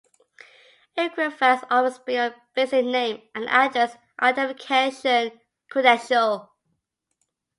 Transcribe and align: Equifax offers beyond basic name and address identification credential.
Equifax 0.97 1.63
offers 1.69 1.99
beyond 1.99 2.33
basic 2.55 2.83
name 2.83 3.21
and 3.35 3.47
address 3.47 3.97
identification 4.19 5.31
credential. 5.69 6.49